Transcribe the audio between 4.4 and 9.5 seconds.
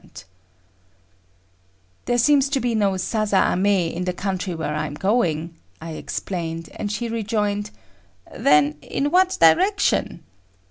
where I'm going," I explained, and she rejoined; "Then, in what